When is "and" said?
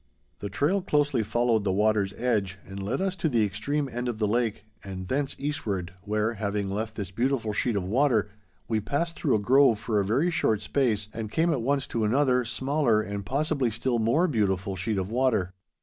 2.65-2.81, 4.83-5.07, 11.13-11.29, 12.99-13.27